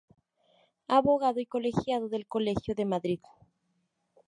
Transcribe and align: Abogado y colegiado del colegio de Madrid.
Abogado 0.87 1.41
y 1.41 1.45
colegiado 1.45 2.09
del 2.09 2.25
colegio 2.25 2.73
de 2.73 2.85
Madrid. 2.85 3.19